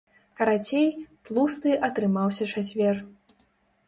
[0.37, 0.87] Карацей,
[1.29, 2.95] тлусты атрымаўся чацвер!